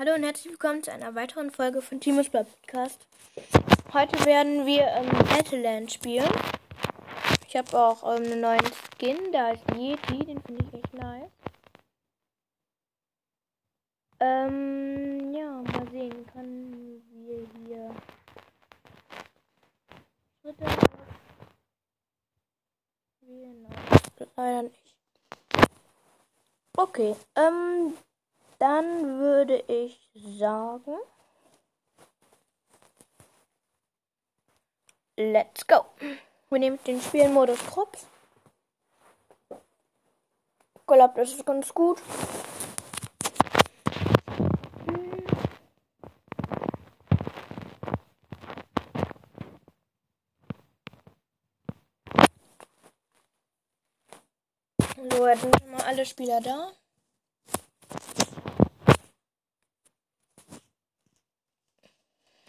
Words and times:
Hallo 0.00 0.14
und 0.14 0.22
herzlich 0.22 0.52
willkommen 0.52 0.80
zu 0.80 0.92
einer 0.92 1.16
weiteren 1.16 1.50
Folge 1.50 1.82
von 1.82 1.98
Timus 1.98 2.28
Podcast. 2.28 3.04
Heute 3.92 4.24
werden 4.26 4.64
wir 4.64 4.86
ähm, 4.86 5.08
Battleland 5.28 5.92
spielen. 5.92 6.30
Ich 7.48 7.56
habe 7.56 7.76
auch 7.76 8.04
ähm, 8.04 8.22
einen 8.22 8.40
neuen 8.40 8.60
Skin, 8.94 9.32
da 9.32 9.50
ist 9.50 9.64
Yeti, 9.74 10.24
den 10.24 10.40
finde 10.40 10.64
ich 10.64 10.74
echt 10.74 10.94
nice. 10.94 11.32
Ähm, 14.20 15.34
ja, 15.34 15.50
mal 15.62 15.90
sehen, 15.90 16.24
können 16.32 17.02
wir 17.10 17.48
hier 17.66 17.90
Schritte? 20.40 20.64
Nein, 23.26 23.66
leider 24.36 24.62
nicht. 24.62 24.94
Okay, 26.76 27.16
ähm, 27.34 27.94
dann 28.58 29.20
würde 29.20 29.27
ich 29.46 30.10
sagen, 30.14 30.98
let's 35.16 35.64
go. 35.66 35.84
Wir 36.50 36.58
nehmen 36.58 36.78
den 36.84 37.00
Spielmodus 37.00 37.58
Krups. 37.66 38.06
Ich 40.74 40.86
glaube, 40.86 41.14
das 41.16 41.32
ist 41.32 41.46
ganz 41.46 41.72
gut. 41.72 42.00
So, 55.10 55.28
jetzt 55.28 55.42
sind 55.42 55.70
mal 55.70 55.82
alle 55.82 56.04
Spieler 56.04 56.40
da. 56.40 56.72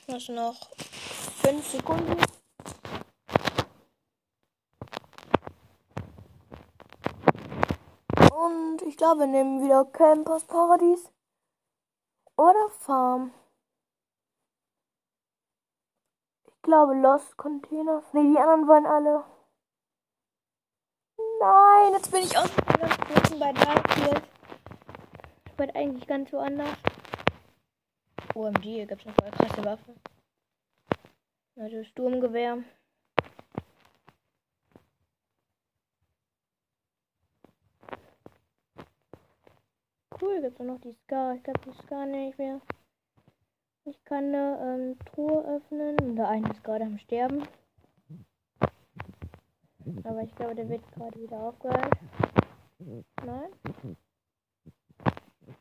Das 0.09 0.27
noch 0.27 0.71
5 1.43 1.67
Sekunden. 1.67 2.17
Und 8.31 8.81
ich 8.87 8.97
glaube, 8.97 9.19
wir 9.19 9.27
nehmen 9.27 9.63
wieder 9.63 9.85
Campers 9.85 10.45
Paradies. 10.45 11.11
Oder 12.37 12.69
Farm. 12.79 13.31
Ich 16.47 16.61
glaube 16.63 16.95
Lost 16.95 17.37
Containers. 17.37 18.11
Ne, 18.11 18.31
die 18.31 18.39
anderen 18.39 18.67
wollen 18.67 18.87
alle. 18.87 19.23
Nein, 21.39 21.93
jetzt 21.93 22.11
bin 22.11 22.23
ich 22.23 22.35
ausgegangen 22.35 23.39
bei 23.39 23.53
Darkfield. 23.53 24.23
Ich 25.45 25.59
wollte 25.59 25.75
eigentlich 25.75 26.07
ganz 26.07 26.33
woanders. 26.33 26.77
OMG, 28.39 28.63
hier 28.63 28.85
gibt 28.85 29.01
es 29.01 29.07
eine 29.07 29.15
voll 29.15 29.31
krasse 29.31 29.65
Waffe. 29.65 29.95
Also 31.57 31.83
Sturmgewehr. 31.83 32.63
Cool, 40.21 40.41
gibt 40.41 40.57
es 40.57 40.65
noch 40.65 40.79
die 40.79 40.93
Scar. 41.03 41.35
Ich 41.35 41.43
glaube, 41.43 41.59
die 41.65 41.73
Scar 41.83 42.05
nicht 42.05 42.37
mehr. 42.37 42.61
Ich 43.83 44.01
kann 44.05 44.33
eine 44.33 44.57
ähm, 44.61 44.99
Truhe 45.07 45.43
öffnen. 45.43 46.15
Der 46.15 46.29
eine 46.29 46.49
ist 46.49 46.63
gerade 46.63 46.85
am 46.85 46.97
Sterben. 46.97 47.45
Aber 50.05 50.23
ich 50.23 50.33
glaube, 50.35 50.55
der 50.55 50.69
wird 50.69 50.89
gerade 50.93 51.19
wieder 51.19 51.39
aufgehört. 51.41 51.97
Nein? 53.25 53.49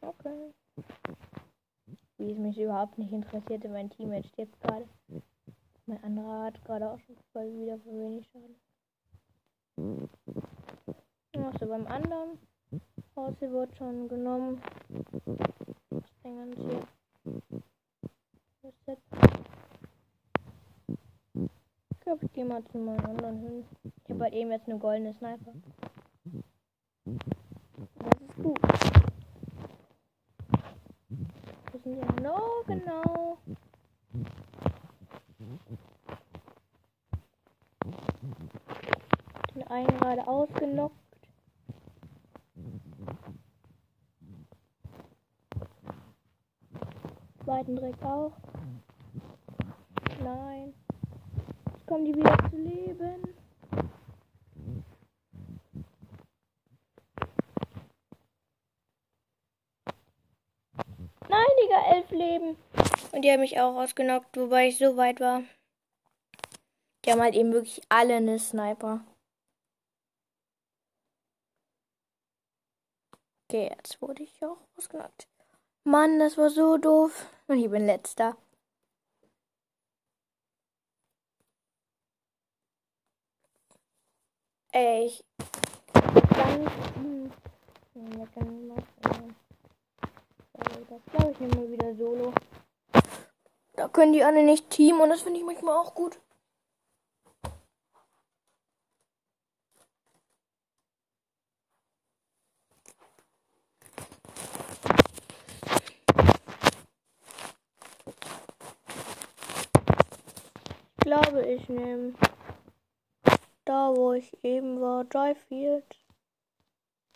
Okay 0.00 0.54
wie 2.18 2.32
es 2.32 2.38
mich 2.38 2.60
überhaupt 2.60 2.98
nicht 2.98 3.12
interessierte. 3.12 3.68
Mein 3.68 3.90
Team 3.90 4.12
jetzt 4.12 4.28
stirbt 4.28 4.60
gerade. 4.60 4.86
Mein 5.86 6.02
anderer 6.04 6.44
hat 6.44 6.64
gerade 6.64 6.90
auch 6.90 6.98
schon 7.00 7.16
voll 7.32 7.50
wieder 7.54 7.78
für 7.78 7.90
wenig 7.90 8.28
Schaden. 8.28 8.56
Achso, 11.36 11.66
beim 11.66 11.86
anderen 11.86 12.38
Haus 13.16 13.34
hier 13.38 13.52
wird 13.52 13.76
schon 13.76 14.08
genommen. 14.08 14.60
Das 15.90 16.02
Ding 16.24 16.52
hier. 16.56 16.86
Das 18.62 18.98
Ich 21.90 22.00
glaube, 22.00 22.26
ich 22.26 22.32
gehe 22.32 22.44
mal 22.44 22.64
zu 22.64 22.78
meinen 22.78 23.04
anderen 23.04 23.38
hin. 23.38 23.64
Ich 24.04 24.10
habe 24.10 24.24
halt 24.24 24.34
eben 24.34 24.50
jetzt 24.50 24.68
eine 24.68 24.78
goldene 24.78 25.14
Sniper. 25.14 25.52
Das 27.98 28.20
ist 28.20 28.36
gut. 28.42 28.77
No, 32.22 32.62
genau. 32.66 33.38
Den 39.54 39.66
einen 39.68 39.86
gerade 39.98 40.26
ausgenockt. 40.26 40.94
Zweiten 47.44 47.76
direkt 47.76 48.02
auch. 48.04 48.32
Nein. 50.22 50.74
Jetzt 51.72 51.86
kommen 51.86 52.04
die 52.04 52.14
wieder 52.14 52.36
zu 52.50 52.56
leben. 52.56 53.37
Elf 61.70 62.10
Leben. 62.10 62.56
Und 63.12 63.22
die 63.22 63.30
haben 63.30 63.40
mich 63.40 63.60
auch 63.60 63.76
ausgenockt, 63.76 64.36
wobei 64.36 64.68
ich 64.68 64.78
so 64.78 64.96
weit 64.96 65.20
war. 65.20 65.42
Die 67.04 67.12
haben 67.12 67.22
halt 67.22 67.34
eben 67.34 67.52
wirklich 67.52 67.80
alle 67.88 68.16
eine 68.16 68.38
Sniper. 68.38 69.04
Okay, 73.50 73.70
jetzt 73.74 74.02
wurde 74.02 74.24
ich 74.24 74.44
auch 74.44 74.58
ausgenockt. 74.76 75.26
Mann, 75.84 76.18
das 76.18 76.36
war 76.36 76.50
so 76.50 76.76
doof. 76.76 77.26
Und 77.46 77.58
ich 77.58 77.70
bin 77.70 77.86
letzter. 77.86 78.36
Ey, 84.72 85.06
ich. 85.06 85.24
Ganz. 85.94 86.70
Hm, 86.94 87.32
das 90.58 91.00
glaube 91.12 91.32
ich 91.32 91.54
mal 91.54 91.70
wieder 91.70 91.94
Solo. 91.94 92.32
Da 93.74 93.88
können 93.88 94.12
die 94.12 94.24
alle 94.24 94.42
nicht 94.42 94.70
Team 94.70 95.00
und 95.00 95.08
das 95.08 95.22
finde 95.22 95.38
ich 95.38 95.46
manchmal 95.46 95.76
auch 95.76 95.94
gut. 95.94 96.18
Ich 110.98 111.10
glaube, 111.10 111.46
ich 111.46 111.68
nehme 111.68 112.14
da, 113.64 113.94
wo 113.94 114.12
ich 114.12 114.36
eben 114.44 114.80
war, 114.80 115.04
Dryfield. 115.04 115.84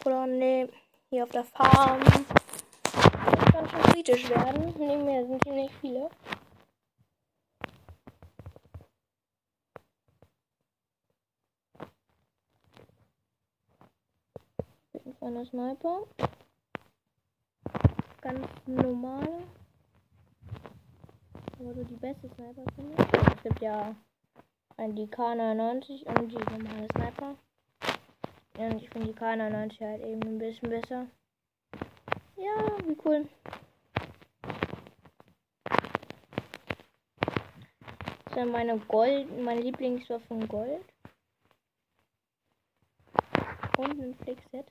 Oder 0.04 0.26
nee, 0.26 0.69
hier 1.10 1.24
auf 1.24 1.30
der 1.30 1.44
Farm 1.44 2.00
kritisch 3.92 4.28
werden. 4.30 4.75
Neben 4.78 5.04
mir 5.04 5.26
sind 5.26 5.44
hier 5.44 5.53
nicht 5.53 5.75
viele. 5.80 6.10
Eine 15.20 15.47
Sniper. 15.47 16.06
Ganz 18.20 18.47
normale. 18.66 19.42
Aber 21.60 21.74
so 21.74 21.84
die 21.84 21.95
beste 21.95 22.28
Sniper 22.34 22.65
finde 22.74 22.95
ich. 22.95 23.36
Es 23.36 23.42
gibt 23.42 23.60
ja 23.60 23.95
ein 24.78 24.97
die 24.97 25.06
K99 25.06 26.06
und 26.06 26.28
die 26.28 26.36
normale 26.36 26.88
Sniper. 26.97 27.36
Und 28.59 28.83
ich 28.83 28.91
finde 28.91 29.12
die 29.12 29.18
K99 29.18 29.80
halt 29.80 30.03
eben 30.03 30.22
ein 30.22 30.38
bisschen 30.38 30.71
besser. 30.71 31.06
Ja, 32.36 32.78
wie 32.86 32.97
cool. 33.04 33.28
Ist 38.34 38.47
meine 38.47 38.79
Gold, 38.89 39.27
mein 39.43 39.61
Lieblingswaffe 39.61 40.34
Gold. 40.49 40.84
Und 43.77 44.01
ein 44.01 44.15
Flickset. 44.23 44.67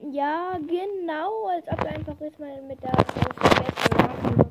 Ja, 0.00 0.58
genau, 0.58 1.46
als 1.46 1.66
ob 1.68 1.84
einfach 1.84 2.20
jetzt 2.20 2.38
mal 2.38 2.60
mit 2.62 2.82
der 2.82 2.92
vergessen 2.92 4.45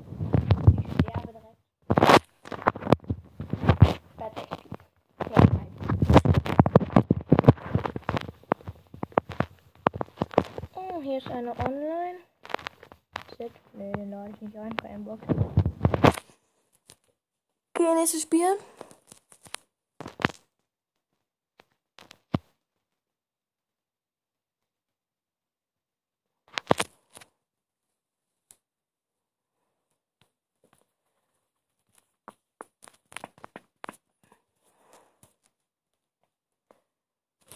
hier 11.16 11.24
ist 11.24 11.32
eine 11.32 11.52
Online. 11.60 12.20
Set. 13.38 13.52
Nee, 13.74 13.92
den 13.94 14.12
lade 14.12 14.32
ich 14.34 14.42
nicht 14.42 14.58
ein. 14.58 14.76
Kein 14.76 15.06
Bock. 15.06 15.20
Okay, 17.74 17.96
nächstes 17.96 18.24
Spiel. 18.24 18.58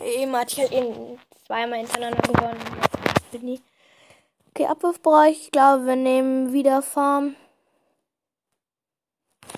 Eben 0.01 0.35
hatte 0.35 0.53
ich 0.53 0.59
halt 0.59 0.71
eben 0.71 1.19
zweimal 1.45 1.79
hintereinander 1.79 2.21
gewonnen. 2.21 2.88
Okay, 3.31 4.65
Abwurfbereich. 4.65 5.43
Ich 5.43 5.51
glaube, 5.51 5.85
wir 5.85 5.95
nehmen 5.95 6.51
wieder 6.51 6.81
Farm. 6.81 7.35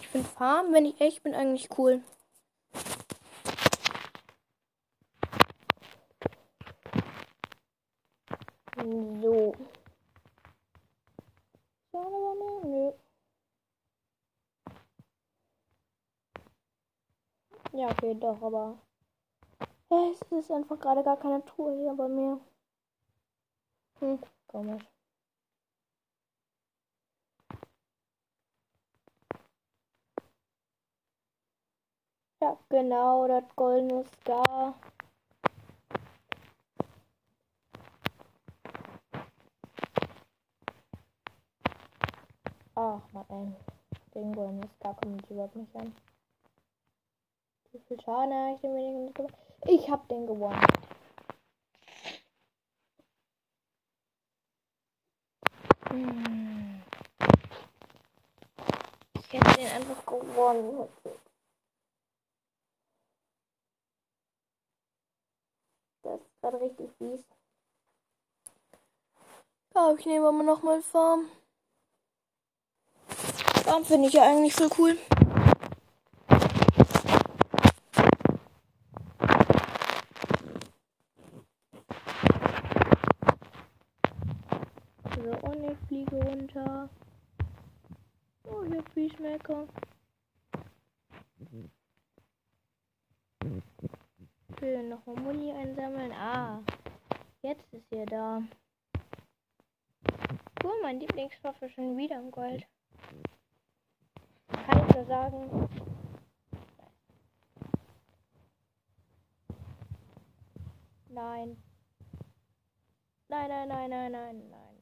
Ich 0.01 0.07
finde 0.09 0.27
Farm, 0.27 0.73
wenn 0.73 0.85
ich 0.85 0.99
echt 0.99 1.23
bin, 1.23 1.33
eigentlich 1.33 1.69
cool. 1.77 2.01
So. 9.21 9.53
Ja, 17.73 17.89
okay, 17.89 18.15
doch, 18.19 18.41
aber. 18.41 18.77
Es 19.89 20.21
ist 20.31 20.51
einfach 20.51 20.79
gerade 20.79 21.03
gar 21.03 21.17
keine 21.17 21.43
Truhe 21.45 21.73
hier 21.77 21.93
bei 21.93 22.07
mir. 22.07 22.39
Hm, 24.01 24.19
komisch. 24.47 24.83
Ja, 32.41 32.57
genau, 32.69 33.27
das 33.27 33.43
goldene 33.55 34.03
Star. 34.05 34.73
Ach, 42.73 43.01
Mann, 43.13 43.25
ey. 43.29 43.53
Den 44.15 44.33
goldenen 44.33 44.69
Star 44.77 44.95
kommt 44.95 45.29
überhaupt 45.29 45.55
nicht 45.55 45.75
an. 45.75 45.95
Wie 47.71 47.79
viel 47.79 48.01
Schaden 48.01 48.33
habe 48.33 48.55
ich 48.55 48.61
den 48.61 48.75
wenigen 48.75 49.13
gemacht? 49.13 49.35
Ich 49.67 49.89
hab 49.91 50.07
den 50.07 50.25
gewonnen. 50.25 50.65
Hm. 55.91 56.81
Ich 59.19 59.33
hätte 59.33 59.59
den 59.59 59.67
gewonnen. 60.41 60.89
Das 66.03 66.19
ist 66.19 66.41
gerade 66.41 66.61
richtig 66.61 66.89
fies. 66.97 67.23
Ja, 69.75 69.93
ich 69.97 70.05
nehme 70.05 70.27
aber 70.27 70.43
nochmal 70.43 70.81
Farm. 70.81 71.29
Farm 73.63 73.85
finde 73.85 74.07
ich 74.07 74.13
ja 74.15 74.23
eigentlich 74.23 74.53
voll 74.53 74.69
cool. 74.77 74.97
So, 85.15 85.47
und 85.47 85.71
ich 85.71 85.77
fliege 85.87 86.15
runter. 86.15 86.89
Oh, 88.43 88.63
hier 88.63 88.83
Peacemaker. 94.71 94.79
Okay, 94.79 94.83
nochmal 94.83 95.15
Muni 95.23 95.51
einsammeln. 95.51 96.11
Ah, 96.13 96.59
jetzt 97.41 97.73
ist 97.73 97.91
er 97.91 98.05
da. 98.05 98.41
Cool, 100.63 100.73
mein 100.81 100.99
Lieblingswaffe 100.99 101.69
schon 101.69 101.97
wieder 101.97 102.17
im 102.19 102.31
Gold. 102.31 102.65
Kann 104.47 104.87
ich 104.87 104.95
nur 104.95 105.05
sagen. 105.05 105.69
Nein. 111.09 111.57
Nein, 113.27 113.49
nein, 113.49 113.67
nein, 113.67 113.89
nein, 113.89 114.11
nein, 114.11 114.49
nein. 114.49 114.77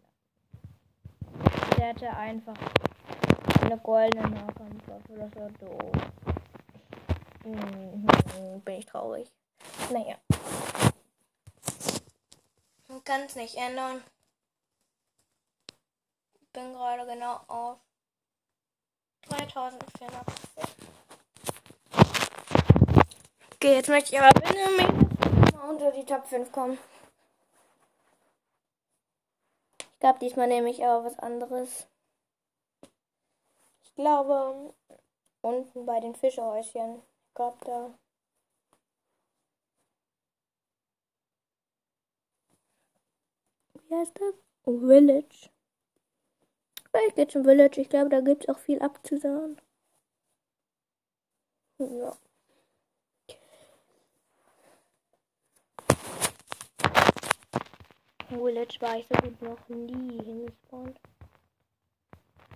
Der 1.77 1.89
hatte 1.89 2.09
einfach 2.15 2.57
eine 3.61 3.77
goldene 3.77 4.29
Nahkampfwaffe. 4.29 5.13
Das 5.15 5.35
war 5.35 5.49
doof. 5.51 5.91
Mhm, 7.45 8.61
bin 8.63 8.75
ich 8.75 8.85
traurig. 8.85 9.31
Naja. 9.89 10.17
Man 12.87 13.03
kann 13.03 13.21
es 13.21 13.35
nicht 13.35 13.55
ändern. 13.55 14.03
Bin 16.53 16.73
gerade 16.73 17.05
genau 17.05 17.39
auf 17.47 17.77
3450. 19.29 20.07
Okay, 23.55 23.75
jetzt 23.75 23.89
möchte 23.89 24.13
ich 24.13 24.21
aber 24.21 24.31
bitte 24.39 24.53
mal 24.53 25.69
unter 25.69 25.91
die 25.91 26.05
Top 26.05 26.25
5 26.27 26.51
kommen. 26.51 26.77
Ich 29.79 29.99
glaube, 29.99 30.19
diesmal 30.19 30.47
nehme 30.47 30.69
ich 30.69 30.85
aber 30.85 31.03
was 31.03 31.19
anderes. 31.19 31.87
Ich 33.83 33.95
glaube, 33.95 34.73
unten 35.41 35.85
bei 35.85 35.99
den 35.99 36.15
Fischehäuschen. 36.15 37.01
Ich 37.27 37.33
glaube, 37.33 37.57
da. 37.65 37.91
Wie 43.89 43.95
heißt 43.95 44.19
das? 44.19 44.35
Village. 44.65 45.49
Vielleicht 46.91 47.15
geht's 47.15 47.33
zum 47.33 47.43
Village. 47.43 47.81
Ich 47.81 47.89
glaube, 47.89 48.09
da 48.09 48.21
gibt 48.21 48.43
es 48.43 48.49
auch 48.49 48.59
viel 48.59 48.79
abzusagen. 48.79 49.59
Ja. 51.79 52.15
Village 58.27 58.79
war 58.79 58.97
ich 58.97 59.07
so 59.07 59.15
gut 59.21 59.41
noch 59.41 59.69
nie 59.69 60.23
hingespawnt. 60.23 60.99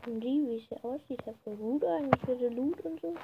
Und 0.05 0.19
die, 0.19 0.45
wie 0.47 0.57
es 0.57 0.67
hier 0.67 0.85
aussieht, 0.85 1.23
ja 1.25 1.33
voll 1.43 1.55
gut 1.55 1.83
eigentlich 1.83 2.21
für 2.21 2.35
den 2.35 2.53
Loot 2.53 2.79
und 2.81 3.01
so. 3.01 3.15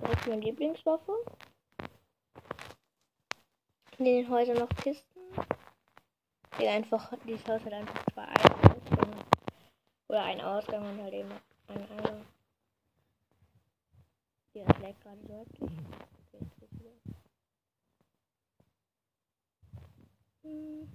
Das 0.00 0.12
ist 0.20 0.26
meine 0.26 0.40
Lieblingswaffe. 0.40 1.12
In 4.00 4.06
den 4.06 4.30
heute 4.30 4.54
noch 4.54 4.70
Kisten. 4.70 5.20
Die 6.58 6.66
einfach, 6.66 7.12
dieses 7.26 7.46
Haus 7.46 7.62
hat 7.62 7.72
einfach 7.74 8.02
zwei 8.14 8.24
Ausgänge. 8.28 9.24
Oder 10.08 10.22
ein 10.24 10.40
Ausgang 10.40 10.88
und 10.88 11.02
halt 11.02 11.12
eben 11.12 11.28
ein 11.68 11.90
Eingang. 11.90 12.24
Ja, 14.54 14.64
das 14.64 14.78
lag 14.78 14.98
gerade 15.00 15.18
geht's 15.20 15.60
wieder. 15.60 16.90
Hm. 20.44 20.88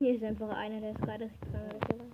Hier 0.00 0.14
ist 0.16 0.24
einfach 0.24 0.48
einer, 0.56 0.80
der 0.80 0.90
ist 0.90 1.02
gerade 1.02 1.30
zweimal 1.38 1.74
weggegangen. 1.74 2.12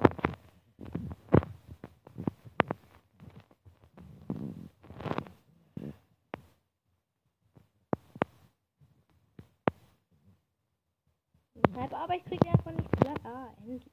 Halb, 11.79 11.93
aber 11.93 12.17
ich 12.17 12.25
krieg 12.25 12.45
einfach 12.47 12.73
nicht 12.73 12.91
platt. 12.91 13.21
Ah, 13.25 13.49
endlich. 13.59 13.85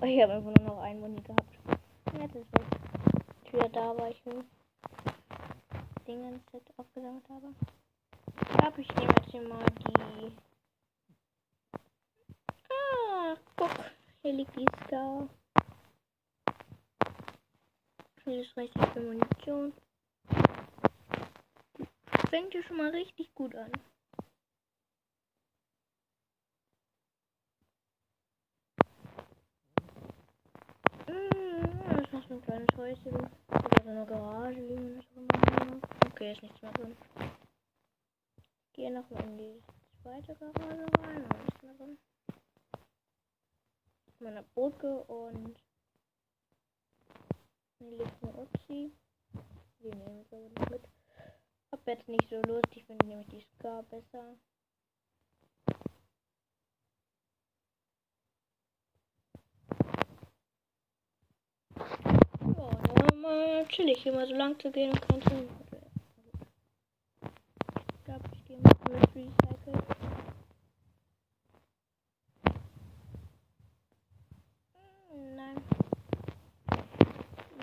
ich 0.13 0.21
habe 0.21 0.33
einfach 0.33 0.53
nur 0.59 0.75
noch 0.75 0.81
einen 0.81 0.99
Muni 0.99 1.21
gehabt. 1.21 1.57
Jetzt 2.13 2.35
ist 2.35 2.53
weg. 2.53 2.65
Ich 3.45 3.53
wieder 3.53 3.69
da 3.69 3.97
war 3.97 4.09
ich 4.09 4.21
hin. 4.23 4.43
Dingens 6.05 6.41
jetzt 6.51 6.71
aufgesammelt 6.77 7.23
habe. 7.29 7.53
Ich 8.41 8.57
glaube, 8.57 8.81
ich 8.81 8.95
nehme 8.95 9.13
jetzt 9.17 9.31
hier 9.31 9.47
mal 9.47 9.65
die. 9.65 10.31
Ah, 12.69 13.35
guck. 13.55 13.71
Hier 14.21 14.33
liegt 14.33 14.55
die 14.55 14.65
Star. 14.85 15.27
Ist 18.25 18.55
richtig 18.57 18.81
viel 18.93 19.03
Munition. 19.03 19.73
Fängt 22.29 22.51
hier 22.51 22.63
schon 22.63 22.77
mal 22.77 22.89
richtig 22.91 23.33
gut 23.33 23.55
an. 23.55 23.71
Mm, 31.07 31.89
Das 31.89 32.03
ist 32.03 32.13
noch 32.13 32.20
so 32.20 32.20
ein 32.31 32.41
kleines 32.41 32.67
Häuschen. 32.77 33.15
Oder 33.15 33.83
so 33.83 33.89
eine 33.89 34.05
Garage, 34.05 34.67
wie 34.69 34.75
man 34.75 34.95
das 34.95 35.05
auch 35.15 35.61
immer. 35.61 35.81
Okay, 36.11 36.31
ist 36.31 36.41
nichts 36.41 36.61
mehr 36.61 36.71
drin. 36.73 36.95
Ich 38.67 38.73
gehe 38.73 38.93
nochmal 38.93 39.23
in 39.25 39.37
die 39.37 39.61
zweite 40.01 40.35
Garage 40.35 40.85
rein. 40.99 41.25
Da 41.29 41.37
ist 41.37 41.63
mehr 41.63 41.73
drin. 41.73 41.97
Meine 44.19 44.43
Brücke 44.53 45.03
und 45.05 45.57
eine 47.79 47.95
Liften 47.97 48.29
Upsi. 48.29 48.91
Die 49.83 49.89
nehme 49.89 50.21
ich 50.21 50.33
aber 50.33 50.49
nicht 50.49 50.69
mit. 50.69 50.81
Hab 51.71 51.87
jetzt 51.87 52.07
nicht 52.07 52.29
so 52.29 52.39
Lust. 52.43 52.67
Ich 52.75 52.85
finde 52.85 53.07
nämlich 53.07 53.27
die 53.27 53.45
Scar 53.57 53.83
besser. 53.83 54.35
Ja, 62.57 62.69
mal 63.31 63.65
chillig, 63.67 64.05
mal 64.05 64.27
so 64.27 64.33
lang 64.33 64.59
zu 64.59 64.71
gehen 64.71 64.91
und 64.91 65.01
kein 65.07 65.21
Film. 65.21 65.49
Ich 67.95 68.03
glaube, 68.03 68.23
ich 68.33 68.45
gehe 68.45 68.57
mit 68.57 68.89
mit 68.89 69.15
Recycle. 69.15 69.83
Hm, 75.11 75.35
Nein. 75.35 75.57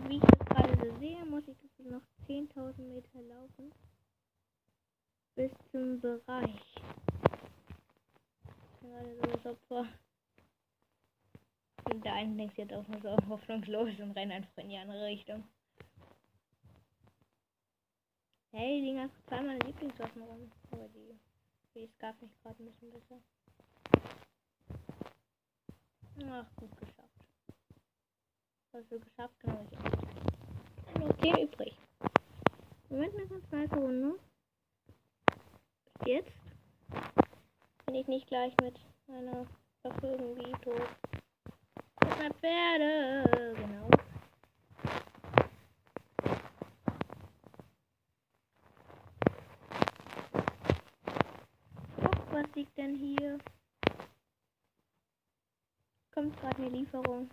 Wie 0.07 0.17
ich 0.17 0.23
das 0.23 0.47
gerade 0.47 0.99
sehe, 0.99 1.25
muss 1.27 1.43
ich 1.47 1.57
noch 1.85 2.03
10.000 2.27 2.81
Meter 2.83 3.21
laufen. 3.23 3.73
Bis 5.35 5.53
zum 5.71 6.01
Bereich. 6.01 6.75
Ich 8.73 8.81
bin 8.81 8.91
gerade 8.91 9.15
so 9.17 9.23
das 9.23 9.47
Opfer. 9.47 9.87
Und 11.91 12.05
der 12.05 12.13
eine 12.15 12.37
denkt 12.37 12.59
jetzt 12.59 12.73
auch 12.75 12.87
nur 12.89 13.01
so 13.01 13.17
hoffnungslos 13.29 13.99
und 14.01 14.13
rennt 14.13 14.33
einfach 14.33 14.59
in 14.59 14.69
die 14.69 14.77
andere 14.77 15.07
Richtung. 15.07 15.45
Hey, 18.51 18.81
die 18.81 18.87
liegen 18.87 18.99
einfach 18.99 19.23
zwei 19.27 19.43
Lieblingswaffen 19.67 20.23
rum. 20.23 20.51
Aber 20.71 20.89
die, 20.89 21.19
die 21.75 21.89
Scarf 21.97 22.21
nicht 22.21 22.43
gerade 22.43 22.63
ein 22.63 22.67
bisschen 22.67 22.91
besser. 22.91 23.21
Ach, 26.31 26.47
gut 26.57 26.71
geschafft. 26.79 27.09
Hast 28.73 28.91
du 28.93 28.99
geschafft, 29.01 29.35
genau 29.41 29.65
ich 29.71 30.99
Noch 31.01 31.17
10 31.19 31.45
übrig. 31.45 31.75
Moment, 32.91 33.15
eine 33.15 33.27
ganz 33.27 33.51
nice 33.51 33.73
Runde. 33.73 34.19
Jetzt 36.07 36.33
bin 37.87 37.95
ich 37.95 38.07
nicht 38.07 38.27
gleich 38.29 38.55
mit 38.63 38.79
meiner 39.07 39.47
Waffe 39.83 40.07
irgendwie 40.07 40.53
tot. 40.63 40.89
Mit 42.19 42.35
Pferde, 42.37 43.55
genau. 43.57 43.89
Guck, 51.97 52.33
was 52.33 52.47
liegt 52.59 52.77
denn 52.77 52.97
hier? 52.97 53.39
Kommt 56.13 56.37
gerade 56.41 56.57
eine 56.57 56.69
Lieferung. 56.71 57.31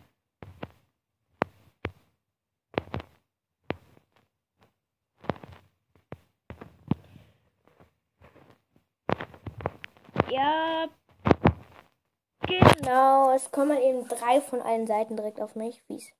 Ja, 10.29 10.87
Genau, 12.47 13.31
es 13.33 13.51
kommen 13.51 13.79
eben 13.81 14.07
drei 14.07 14.39
von 14.41 14.61
allen 14.61 14.85
Seiten 14.85 15.17
direkt 15.17 15.41
auf 15.41 15.55
mich. 15.55 15.81
Fies. 15.87 16.13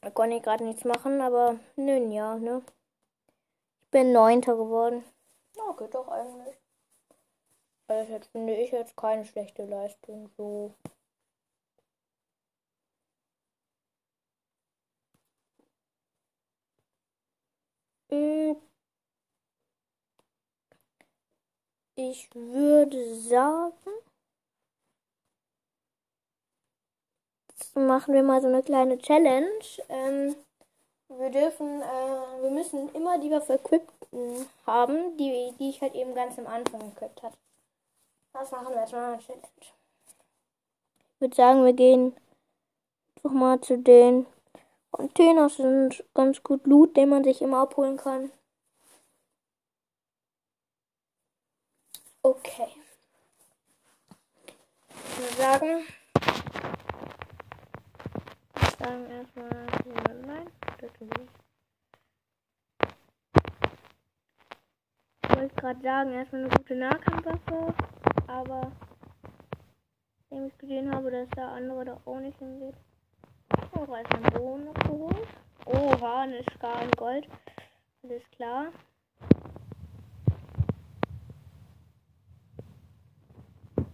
Da 0.00 0.10
konnte 0.10 0.36
ich 0.36 0.42
gerade 0.44 0.64
nichts 0.64 0.84
machen, 0.84 1.20
aber 1.20 1.58
nun 1.74 2.12
ja, 2.12 2.36
ne? 2.36 2.62
Ich 3.80 3.88
bin 3.90 4.12
Neunter 4.12 4.54
geworden. 4.54 5.02
Na, 5.56 5.72
geht 5.76 5.92
doch 5.92 6.06
eigentlich. 6.06 6.56
Also 7.88 8.12
jetzt 8.12 8.30
finde 8.32 8.54
ich 8.56 8.72
jetzt 8.72 8.96
keine 8.96 9.24
schlechte 9.24 9.64
Leistung. 9.64 10.28
So. 10.36 10.74
Mm. 18.10 18.56
Ich 21.98 22.28
würde 22.34 23.14
sagen, 23.16 23.72
machen 27.74 28.14
wir 28.14 28.22
mal 28.22 28.40
so 28.40 28.48
eine 28.48 28.62
kleine 28.62 28.98
Challenge. 28.98 29.48
Ähm, 29.88 30.36
wir 31.08 31.30
dürfen, 31.30 31.82
äh, 31.82 32.42
wir 32.42 32.50
müssen 32.50 32.92
immer 32.94 33.18
die 33.18 33.30
Waffe 33.30 33.54
equipped 33.54 33.92
haben, 34.66 35.16
die, 35.16 35.54
die 35.58 35.70
ich 35.70 35.80
halt 35.80 35.94
eben 35.94 36.14
ganz 36.14 36.38
am 36.38 36.46
Anfang 36.46 36.80
equipped 36.92 37.22
hat. 37.22 37.32
Das 38.38 38.52
machen 38.52 38.74
wir 38.74 38.80
jetzt 38.82 38.92
mal 38.92 39.18
Challenge. 39.18 39.48
Ich 39.60 41.20
würde 41.20 41.34
sagen, 41.34 41.64
wir 41.64 41.72
gehen 41.72 42.14
einfach 43.16 43.30
mal 43.30 43.58
zu 43.62 43.78
den 43.78 44.26
Containers. 44.90 45.56
sind 45.56 46.04
ganz 46.12 46.42
gut 46.42 46.66
Loot, 46.66 46.98
den 46.98 47.08
man 47.08 47.24
sich 47.24 47.40
immer 47.40 47.60
abholen 47.60 47.96
kann. 47.96 48.30
Okay. 52.22 52.68
Ich 54.90 55.18
würde 55.18 55.36
sagen, 55.36 55.86
sagen 58.78 59.10
erstmal 59.10 59.66
nein, 60.26 60.50
das 60.78 60.92
tun 60.92 61.08
wir 61.10 61.22
nicht. 61.22 61.32
Ich 65.22 65.36
wollte 65.36 65.54
gerade 65.54 65.80
sagen, 65.80 66.12
erstmal 66.12 66.40
eine 66.42 66.50
gute 66.50 66.74
Nahkampfwaffe, 66.74 67.74
aber 68.26 68.72
nachdem 70.30 70.46
ich 70.46 70.58
gesehen 70.58 70.94
habe, 70.94 71.10
dass 71.10 71.28
der 71.30 71.48
andere 71.48 71.84
da 71.84 72.00
auch 72.04 72.20
nicht 72.20 72.38
hingeht. 72.38 72.74
Oh, 73.74 73.92
ein 73.92 74.22
Boden 74.32 74.64
noch 74.64 74.74
geholt. 74.74 75.28
Oha, 75.66 76.22
eine 76.22 76.42
Skala 76.54 76.82
in 76.82 76.90
Gold. 76.92 77.28
Alles 78.02 78.22
klar. 78.30 78.72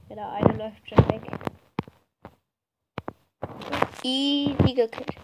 Ja, 0.08 0.14
der 0.14 0.32
eine 0.32 0.52
läuft 0.58 0.88
schon 0.88 1.08
weg. 1.08 1.22
Easy 4.02 4.74
gekillt. 4.74 5.16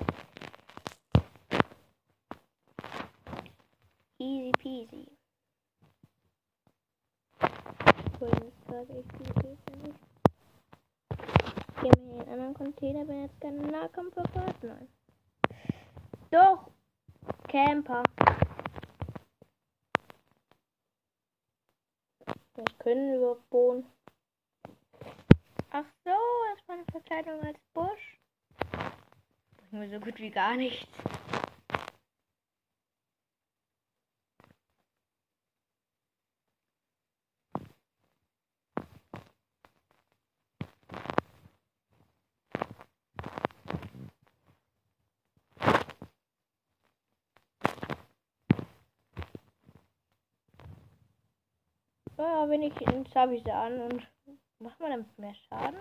Easy 4.18 4.52
peasy. 4.58 5.08
Cool, 8.20 8.52
das 8.68 8.88
ist 8.88 8.88
gerade 8.88 8.98
echt 8.98 9.34
gut, 9.34 9.58
finde 9.70 9.90
ich. 9.90 9.96
Gehen 11.80 11.92
wir 11.94 12.12
in 12.12 12.18
den 12.18 12.28
anderen 12.28 12.54
Container, 12.54 13.08
wenn 13.08 13.22
jetzt 13.22 13.40
keine 13.40 13.62
Nahkampfwaffe 13.62 14.40
hat? 14.40 14.62
Nein. 14.62 14.88
Doch! 16.30 16.70
Camper. 17.48 18.02
Was 22.56 22.78
können 22.78 23.10
wir 23.10 23.18
überhaupt 23.18 23.50
bauen? 23.50 23.87
Ach 25.70 25.84
so, 26.04 26.10
das 26.10 26.68
war 26.68 26.75
eine 26.75 26.84
Verkleidung 26.90 27.40
als 27.42 27.58
Busch. 27.72 28.18
Bringen 29.70 29.90
wir 29.90 29.98
so 29.98 30.04
gut 30.04 30.18
wie 30.18 30.30
gar 30.30 30.56
nichts. 30.56 30.87
Ja, 52.49 52.55
wenn 52.55 52.62
ich, 52.62 52.73
ich 52.81 53.45
sie 53.45 53.52
an 53.52 53.78
und 53.78 54.09
macht 54.59 54.81
man 54.81 54.90
damit 54.90 55.19
mehr 55.19 55.35
Schaden? 55.35 55.78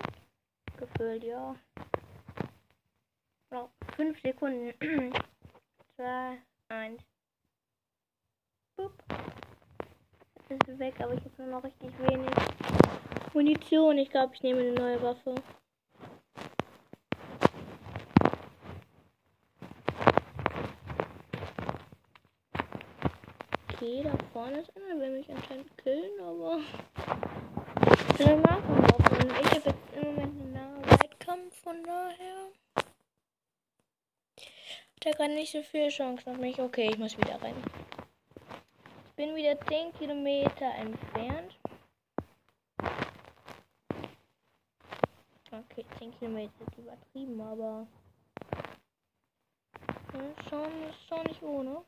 Gefühlt, 0.76 1.24
ja. 1.24 1.56
Noch 3.52 3.70
5 3.96 4.20
Sekunden. 4.22 4.74
2, 5.96 6.38
1. 6.68 7.02
Boop. 8.76 8.92
Jetzt 10.50 10.68
ist 10.68 10.80
weg, 10.80 10.96
aber 11.00 11.14
ich 11.14 11.24
habe 11.24 11.32
nur 11.38 11.48
noch 11.48 11.64
richtig 11.64 11.90
wenig 12.00 12.32
Munition. 13.34 13.98
Ich 13.98 14.10
glaube, 14.10 14.36
ich 14.36 14.44
nehme 14.44 14.60
eine 14.60 14.74
neue 14.74 15.02
Waffe. 15.02 15.36
Okay, 23.72 24.04
da 24.04 24.12
vorne 24.34 24.60
ist 24.60 24.76
einer, 24.76 24.87
anscheinend 25.58 25.78
killen, 25.78 26.20
aber. 26.22 26.62
Schnell 28.16 28.38
machen 28.42 28.78
und 28.78 29.32
ich 29.42 29.52
habe 29.52 29.70
jetzt 29.70 29.94
im 29.96 30.04
Moment 30.04 30.42
einen 30.42 30.54
nahen 30.54 30.86
Weitkampf, 30.90 31.56
von 31.62 31.84
daher. 31.84 32.52
Hat 34.96 35.06
er 35.06 35.12
gerade 35.14 35.34
nicht 35.34 35.52
so 35.52 35.62
viele 35.62 35.90
Chancen 35.90 36.30
auf 36.30 36.38
mich. 36.38 36.60
Okay, 36.60 36.90
ich 36.92 36.98
muss 36.98 37.18
wieder 37.18 37.42
rennen. 37.42 37.64
bin 39.16 39.36
wieder 39.36 39.60
10 39.68 39.94
Kilometer 39.94 40.74
entfernt. 40.76 41.58
Okay, 45.52 45.86
10 45.98 46.18
Kilometer 46.20 46.52
ist 46.68 46.78
übertrieben, 46.78 47.42
aber 47.42 47.88
ja, 50.14 50.50
schon, 50.50 50.72
schon 51.08 51.24
nicht 51.26 51.42
ohne. 51.42 51.84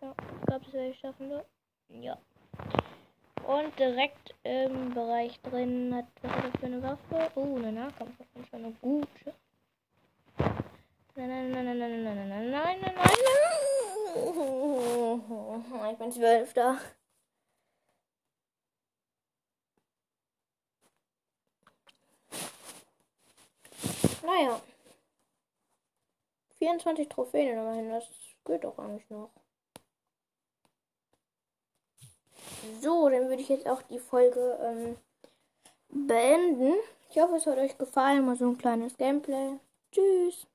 Ja, 0.00 0.14
ich 0.18 0.46
glaube, 0.46 0.64
das 0.64 0.72
werde 0.72 0.88
ich 0.90 0.98
schaffen. 0.98 1.28
Ne? 1.28 1.44
Ja. 1.88 2.18
Und 3.46 3.78
direkt 3.78 4.34
im 4.42 4.92
Bereich 4.92 5.40
drin 5.40 5.94
hat, 5.94 6.06
was 6.22 6.32
hat 6.32 6.44
er 6.44 6.58
für 6.58 6.66
eine 6.66 6.82
Waffe? 6.82 7.30
Oh, 7.36 7.56
eine 7.56 7.72
Nahkampfwaffe, 7.72 8.44
schon 8.50 8.64
eine 8.64 8.72
gute. 8.80 9.34
Nein, 11.14 11.28
nein, 11.28 11.50
nein, 11.50 11.64
nein, 11.64 11.78
nein, 11.78 12.04
nein, 12.04 12.28
nein, 12.28 12.28
nein, 12.28 12.50
nein, 12.50 12.80
nein, 12.80 12.80
nein, 12.82 12.94
nein. 15.70 15.92
Ich 15.92 15.98
bin 15.98 16.12
Zwölfter. 16.12 16.78
Naja. 24.22 24.60
24 26.58 27.08
Trophäen 27.08 27.58
immerhin, 27.58 27.90
das 27.90 28.04
geht 28.44 28.64
doch 28.64 28.78
eigentlich 28.78 29.08
noch. 29.10 29.30
So, 32.80 33.08
dann 33.08 33.28
würde 33.28 33.42
ich 33.42 33.48
jetzt 33.48 33.66
auch 33.66 33.82
die 33.82 33.98
Folge 33.98 34.58
ähm, 34.62 34.96
beenden. 35.88 36.74
Ich 37.10 37.18
hoffe, 37.18 37.36
es 37.36 37.46
hat 37.46 37.58
euch 37.58 37.78
gefallen. 37.78 38.26
Mal 38.26 38.36
so 38.36 38.48
ein 38.48 38.58
kleines 38.58 38.96
Gameplay. 38.96 39.58
Tschüss. 39.92 40.44